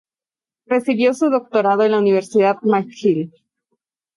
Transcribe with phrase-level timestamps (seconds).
[0.65, 3.31] Recibió su doctorado en la Universidad McGill.